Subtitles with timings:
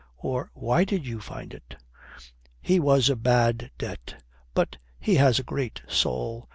[0.17, 1.75] Or why did you find it?"
[2.59, 4.23] "He was a bad debt.
[4.55, 6.49] But he has a great soul.